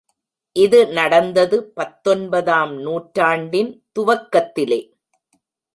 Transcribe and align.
இது 0.55 0.79
நடந்தது 0.87 1.57
பத்தொன்பதாம் 1.73 2.73
நூற்றாண்டின் 2.77 3.71
துவக்கத்திலே. 3.99 4.81